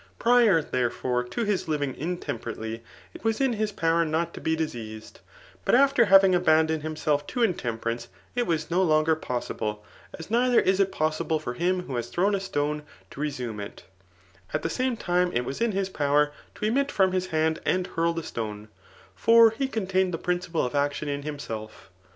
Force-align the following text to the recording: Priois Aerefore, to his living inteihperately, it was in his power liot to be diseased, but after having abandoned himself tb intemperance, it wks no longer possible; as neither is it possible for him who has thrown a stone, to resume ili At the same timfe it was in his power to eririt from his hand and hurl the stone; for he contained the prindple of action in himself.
Priois 0.17 0.65
Aerefore, 0.73 1.23
to 1.29 1.43
his 1.43 1.67
living 1.67 1.93
inteihperately, 1.93 2.81
it 3.13 3.23
was 3.23 3.39
in 3.39 3.53
his 3.53 3.71
power 3.71 4.03
liot 4.03 4.33
to 4.33 4.41
be 4.41 4.55
diseased, 4.55 5.19
but 5.63 5.75
after 5.75 6.05
having 6.05 6.33
abandoned 6.33 6.81
himself 6.81 7.27
tb 7.27 7.43
intemperance, 7.45 8.07
it 8.33 8.47
wks 8.47 8.71
no 8.71 8.81
longer 8.81 9.15
possible; 9.15 9.85
as 10.17 10.31
neither 10.31 10.59
is 10.59 10.79
it 10.79 10.91
possible 10.91 11.37
for 11.37 11.53
him 11.53 11.81
who 11.83 11.97
has 11.97 12.09
thrown 12.09 12.33
a 12.33 12.39
stone, 12.39 12.81
to 13.11 13.19
resume 13.21 13.59
ili 13.59 13.73
At 14.55 14.63
the 14.63 14.71
same 14.71 14.97
timfe 14.97 15.35
it 15.35 15.45
was 15.45 15.61
in 15.61 15.71
his 15.71 15.87
power 15.89 16.31
to 16.55 16.61
eririt 16.65 16.89
from 16.89 17.11
his 17.11 17.27
hand 17.27 17.59
and 17.63 17.85
hurl 17.85 18.13
the 18.13 18.23
stone; 18.23 18.69
for 19.15 19.51
he 19.51 19.67
contained 19.67 20.15
the 20.15 20.17
prindple 20.17 20.65
of 20.65 20.73
action 20.73 21.09
in 21.09 21.21
himself. 21.21 21.91